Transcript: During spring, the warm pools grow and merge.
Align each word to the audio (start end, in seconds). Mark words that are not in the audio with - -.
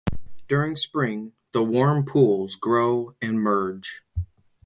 During 0.47 0.75
spring, 0.77 1.33
the 1.51 1.61
warm 1.63 2.05
pools 2.05 2.55
grow 2.55 3.15
and 3.21 3.39
merge. 3.39 4.01